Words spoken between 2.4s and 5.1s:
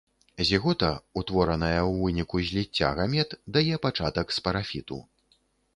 зліцця гамет, дае пачатак спарафіту.